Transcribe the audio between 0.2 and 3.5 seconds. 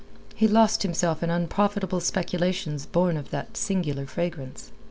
He lost himself in unprofitable speculations born of